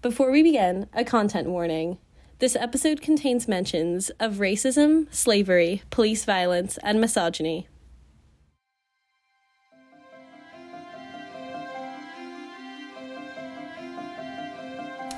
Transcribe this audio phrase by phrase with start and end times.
[0.00, 1.98] Before we begin, a content warning.
[2.38, 7.66] This episode contains mentions of racism, slavery, police violence, and misogyny.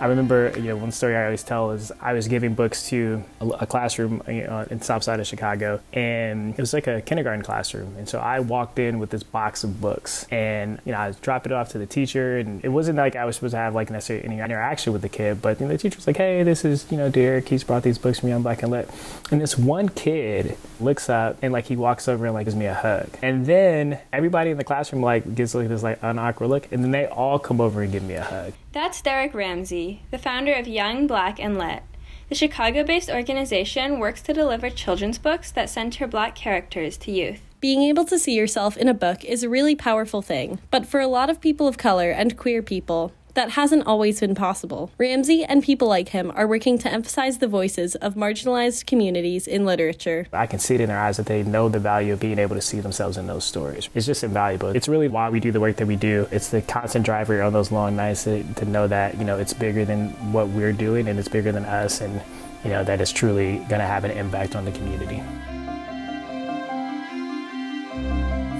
[0.01, 3.23] I remember, you know, one story I always tell is I was giving books to
[3.39, 6.87] a, a classroom uh, you know, in south side of Chicago, and it was like
[6.87, 7.95] a kindergarten classroom.
[7.99, 11.45] And so I walked in with this box of books, and you know, I dropped
[11.45, 13.91] it off to the teacher, and it wasn't like I was supposed to have like
[13.91, 16.65] necessarily any interaction with the kid, but you know, the teacher was like, "Hey, this
[16.65, 17.51] is you know Derek.
[17.51, 18.89] He's brought these books for me on Black and Lit,"
[19.31, 22.65] and this one kid looks up and like he walks over and like gives me
[22.67, 26.49] a hug, and then everybody in the classroom like gives like this like an awkward
[26.49, 28.55] look, and then they all come over and give me a hug.
[28.73, 31.83] That's Derek Ramsey, the founder of Young, Black, and Lit.
[32.29, 37.41] The Chicago based organization works to deliver children's books that center black characters to youth.
[37.59, 41.01] Being able to see yourself in a book is a really powerful thing, but for
[41.01, 44.91] a lot of people of color and queer people, that hasn't always been possible.
[44.99, 49.65] Ramsey and people like him are working to emphasize the voices of marginalized communities in
[49.65, 50.27] literature.
[50.31, 52.55] I can see it in their eyes that they know the value of being able
[52.55, 53.89] to see themselves in those stories.
[53.95, 54.69] It's just invaluable.
[54.69, 56.29] It's really why we do the work that we do.
[56.31, 59.55] It's the constant driver on those long nights to, to know that, you know, it's
[59.55, 62.21] bigger than what we're doing and it's bigger than us and,
[62.63, 65.23] you know, that it's truly going to have an impact on the community.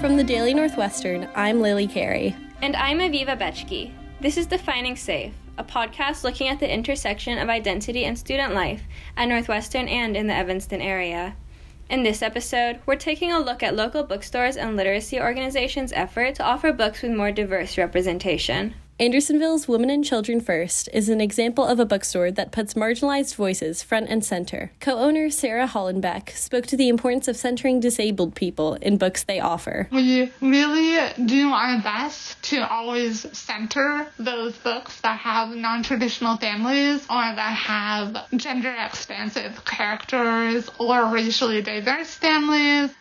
[0.01, 2.35] From the Daily Northwestern, I'm Lily Carey.
[2.63, 3.91] And I'm Aviva Bechky.
[4.21, 8.83] This is Defining Safe, a podcast looking at the intersection of identity and student life
[9.17, 11.35] at Northwestern and in the Evanston area.
[11.89, 16.43] In this episode, we're taking a look at local bookstores and literacy organizations' effort to
[16.43, 18.75] offer books with more diverse representation.
[19.01, 23.81] Andersonville's Women and Children First is an example of a bookstore that puts marginalized voices
[23.81, 24.73] front and center.
[24.79, 29.39] Co owner Sarah Hollenbeck spoke to the importance of centering disabled people in books they
[29.39, 29.87] offer.
[29.91, 37.01] We really do our best to always center those books that have non traditional families
[37.09, 42.91] or that have gender expansive characters or racially diverse families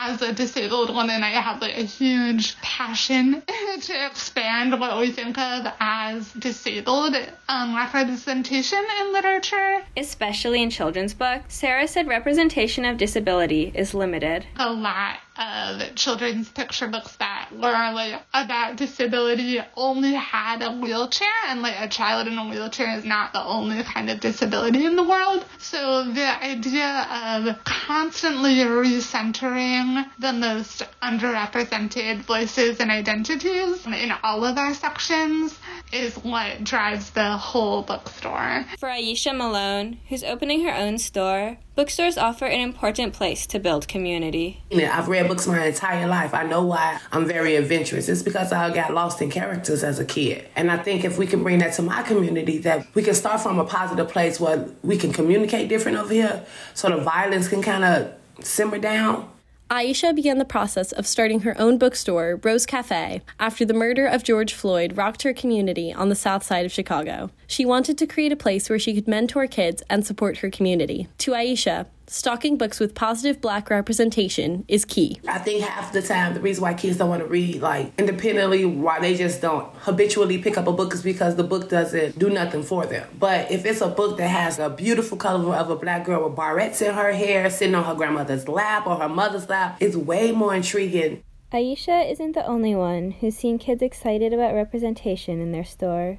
[0.00, 3.42] as a disabled woman, I have like a huge passion
[3.82, 7.14] to expand what we think of as disabled
[7.48, 9.84] um, representation in literature.
[9.96, 14.46] Especially in children's books, Sarah said representation of disability is limited.
[14.56, 21.62] A lot of children's picture books that like about disability only had a wheelchair and
[21.62, 25.02] like a child in a wheelchair is not the only kind of disability in the
[25.02, 25.44] world.
[25.58, 34.58] So the idea of constantly recentering the most underrepresented voices and identities in all of
[34.58, 35.58] our sections
[35.92, 38.64] is what drives the whole bookstore.
[38.78, 43.88] For Aisha Malone, who's opening her own store, bookstores offer an important place to build
[43.88, 44.62] community.
[44.72, 46.34] I've read books my entire life.
[46.34, 48.08] I know why I'm very adventurous.
[48.08, 50.46] It's because I got lost in characters as a kid.
[50.56, 53.40] And I think if we can bring that to my community, that we can start
[53.40, 57.62] from a positive place where we can communicate different over here so the violence can
[57.62, 58.12] kind of
[58.44, 59.28] simmer down.
[59.74, 64.22] Aisha began the process of starting her own bookstore, Rose Cafe, after the murder of
[64.22, 67.30] George Floyd rocked her community on the south side of Chicago.
[67.48, 71.08] She wanted to create a place where she could mentor kids and support her community.
[71.18, 75.20] To Aisha, stocking books with positive black representation is key.
[75.26, 78.64] I think half the time the reason why kids don't want to read like independently,
[78.64, 82.30] why they just don't habitually pick up a book is because the book doesn't do
[82.30, 83.08] nothing for them.
[83.18, 86.36] But if it's a book that has a beautiful cover of a black girl with
[86.36, 90.32] barrettes in her hair sitting on her grandmother's lap or her mother's lap, it's way
[90.32, 91.22] more intriguing.
[91.52, 96.18] Aisha isn't the only one who's seen kids excited about representation in their store.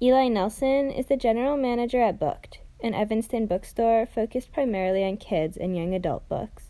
[0.00, 5.56] Eli Nelson is the general manager at Booked, an Evanston bookstore focused primarily on kids
[5.56, 6.64] and young adult books.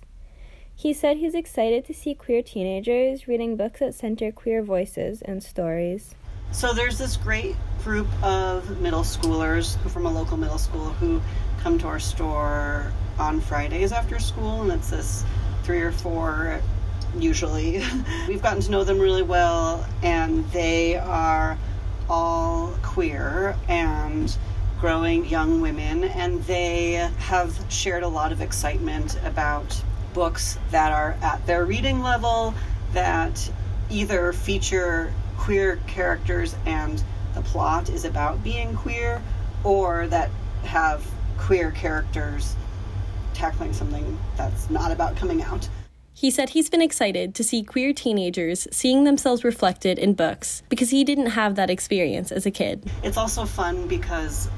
[0.75, 5.43] He said he's excited to see queer teenagers reading books that center queer voices and
[5.43, 6.15] stories.
[6.51, 11.23] So there's this great group of middle schoolers from a local middle school who
[11.61, 15.25] come to our store on Fridays after school, and it's this
[15.63, 16.61] three or four
[17.19, 17.83] usually.
[18.29, 21.59] We've gotten to know them really well, and they are
[22.09, 24.37] all queer and
[24.83, 29.81] growing young women, and they have shared a lot of excitement about
[30.13, 32.53] books that are at their reading level
[32.93, 33.49] that
[33.91, 37.01] either feature queer characters and
[37.35, 39.23] the plot is about being queer,
[39.63, 40.29] or that
[40.65, 41.07] have
[41.39, 42.57] queer characters
[43.35, 45.69] tackling something that's not about coming out.
[46.13, 50.91] He said he's been excited to see queer teenagers seeing themselves reflected in books because
[50.91, 52.91] he didn't have that experience as a kid.
[53.05, 54.51] It's also fun because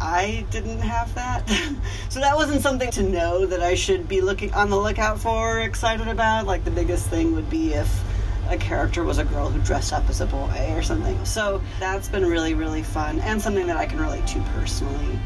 [0.00, 1.48] I didn't have that.
[2.08, 5.60] so that wasn't something to know that I should be looking on the lookout for,
[5.60, 6.46] excited about.
[6.46, 8.02] Like the biggest thing would be if
[8.48, 11.22] a character was a girl who dressed up as a boy or something.
[11.24, 15.18] So that's been really, really fun and something that I can relate to personally.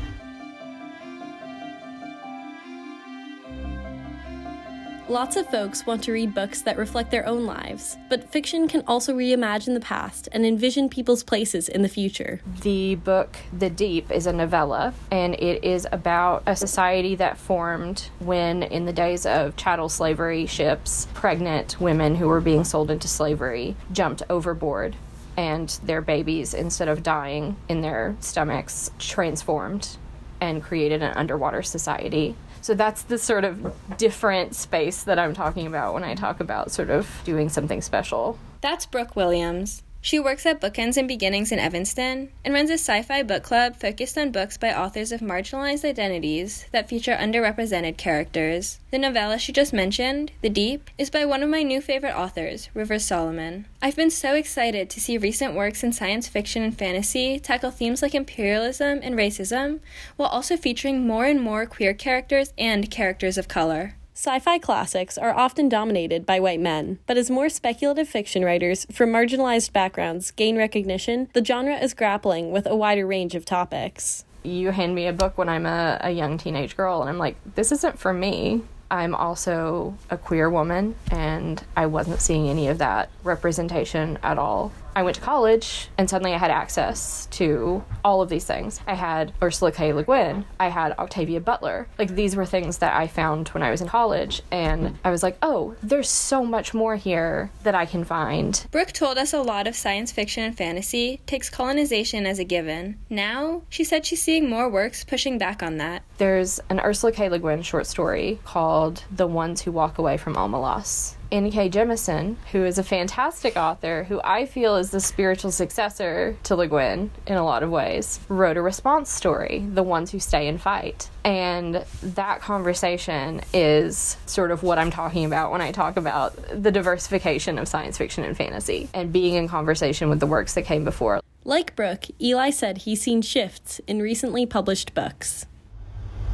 [5.08, 8.84] Lots of folks want to read books that reflect their own lives, but fiction can
[8.86, 12.40] also reimagine the past and envision people's places in the future.
[12.60, 18.08] The book The Deep is a novella, and it is about a society that formed
[18.20, 23.08] when, in the days of chattel slavery ships, pregnant women who were being sold into
[23.08, 24.94] slavery jumped overboard
[25.36, 29.96] and their babies, instead of dying in their stomachs, transformed
[30.40, 32.36] and created an underwater society.
[32.62, 36.70] So that's the sort of different space that I'm talking about when I talk about
[36.70, 38.38] sort of doing something special.
[38.60, 39.82] That's Brooke Williams.
[40.04, 43.76] She works at Bookends and Beginnings in Evanston and runs a sci fi book club
[43.76, 48.80] focused on books by authors of marginalized identities that feature underrepresented characters.
[48.90, 52.68] The novella she just mentioned, The Deep, is by one of my new favorite authors,
[52.74, 53.66] Rivers Solomon.
[53.80, 58.02] I've been so excited to see recent works in science fiction and fantasy tackle themes
[58.02, 59.78] like imperialism and racism,
[60.16, 63.94] while also featuring more and more queer characters and characters of color.
[64.14, 68.86] Sci fi classics are often dominated by white men, but as more speculative fiction writers
[68.92, 74.26] from marginalized backgrounds gain recognition, the genre is grappling with a wider range of topics.
[74.42, 77.36] You hand me a book when I'm a, a young teenage girl, and I'm like,
[77.54, 78.60] this isn't for me.
[78.90, 84.72] I'm also a queer woman, and I wasn't seeing any of that representation at all.
[84.94, 88.80] I went to college, and suddenly I had access to all of these things.
[88.86, 89.92] I had Ursula K.
[89.92, 91.88] Le Guin, I had Octavia Butler.
[91.98, 95.22] Like, these were things that I found when I was in college, and I was
[95.22, 98.66] like, oh, there's so much more here that I can find.
[98.70, 102.98] Brooke told us a lot of science fiction and fantasy takes colonization as a given.
[103.08, 106.02] Now, she said she's seeing more works pushing back on that.
[106.18, 107.28] There's an Ursula K.
[107.28, 111.14] Le Guin short story called The Ones Who Walk Away from Omelas.
[111.32, 111.70] N.K.
[111.70, 116.68] Jemisin, who is a fantastic author, who I feel is the spiritual successor to Le
[116.68, 120.60] Guin in a lot of ways, wrote a response story, The Ones Who Stay and
[120.60, 121.08] Fight.
[121.24, 126.70] And that conversation is sort of what I'm talking about when I talk about the
[126.70, 130.84] diversification of science fiction and fantasy and being in conversation with the works that came
[130.84, 131.22] before.
[131.44, 135.46] Like Brooke, Eli said he's seen shifts in recently published books.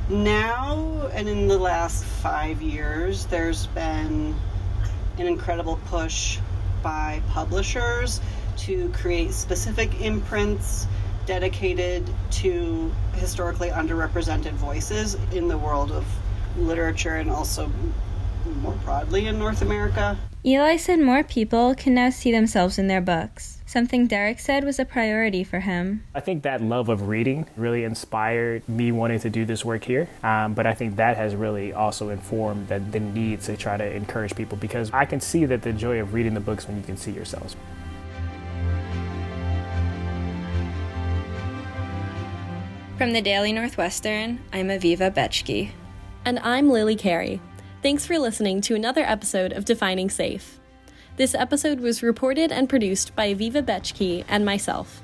[0.08, 4.34] Now, and in the last five years, there's been
[5.18, 6.38] an incredible push
[6.82, 8.20] by publishers
[8.56, 10.86] to create specific imprints
[11.26, 16.06] dedicated to historically underrepresented voices in the world of
[16.56, 17.70] literature and also
[18.62, 20.18] more broadly in North America.
[20.44, 24.78] Eli said more people can now see themselves in their books, something Derek said was
[24.78, 26.04] a priority for him.
[26.14, 30.08] I think that love of reading really inspired me wanting to do this work here.
[30.22, 33.84] Um, but I think that has really also informed that the need to try to
[33.84, 36.82] encourage people because I can see that the joy of reading the books when you
[36.82, 37.56] can see yourselves.
[42.96, 45.70] From the Daily Northwestern, I'm Aviva Bechky.
[46.24, 47.40] And I'm Lily Carey.
[47.88, 50.60] Thanks for listening to another episode of Defining Safe.
[51.16, 55.02] This episode was reported and produced by Aviva Bechky and myself.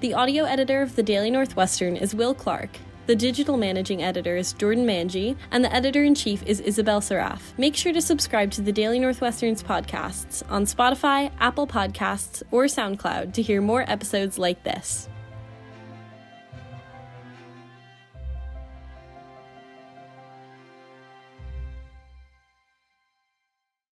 [0.00, 2.70] The audio editor of the Daily Northwestern is Will Clark.
[3.06, 7.56] The digital managing editor is Jordan Manji, and the editor in chief is Isabelle Sarraf.
[7.58, 13.34] Make sure to subscribe to the Daily Northwestern's podcasts on Spotify, Apple Podcasts, or SoundCloud
[13.34, 15.08] to hear more episodes like this.